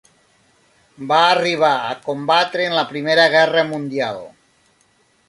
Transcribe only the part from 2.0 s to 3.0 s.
combatre en la